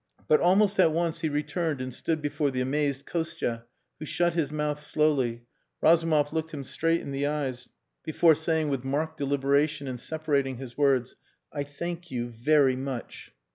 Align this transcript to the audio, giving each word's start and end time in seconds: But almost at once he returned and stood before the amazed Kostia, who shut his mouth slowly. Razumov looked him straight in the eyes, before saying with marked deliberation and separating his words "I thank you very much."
But 0.27 0.39
almost 0.39 0.79
at 0.79 0.91
once 0.91 1.19
he 1.21 1.29
returned 1.29 1.79
and 1.79 1.93
stood 1.93 2.23
before 2.23 2.49
the 2.49 2.59
amazed 2.59 3.05
Kostia, 3.05 3.65
who 3.99 4.05
shut 4.05 4.33
his 4.33 4.51
mouth 4.51 4.81
slowly. 4.81 5.43
Razumov 5.79 6.33
looked 6.33 6.55
him 6.55 6.63
straight 6.63 7.01
in 7.01 7.11
the 7.11 7.27
eyes, 7.27 7.69
before 8.03 8.33
saying 8.33 8.69
with 8.69 8.83
marked 8.83 9.17
deliberation 9.17 9.87
and 9.87 9.99
separating 9.99 10.57
his 10.57 10.75
words 10.75 11.15
"I 11.53 11.61
thank 11.61 12.09
you 12.09 12.29
very 12.31 12.75
much." 12.75 13.31